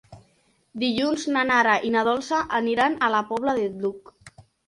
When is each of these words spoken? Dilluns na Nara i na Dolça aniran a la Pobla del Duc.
Dilluns 0.83 1.25
na 1.35 1.43
Nara 1.49 1.75
i 1.89 1.91
na 1.97 2.03
Dolça 2.09 2.39
aniran 2.61 2.97
a 2.97 3.11
la 3.17 3.23
Pobla 3.33 3.55
del 3.61 3.79
Duc. 3.85 4.13